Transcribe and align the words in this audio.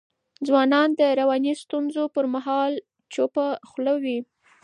ځوانان 0.47 0.89
د 0.99 1.01
رواني 1.19 1.53
ستونزو 1.63 2.03
پر 2.15 2.25
مهال 2.35 2.73
چوپه 3.13 3.45
خوله 3.69 3.93
وي. 4.03 4.17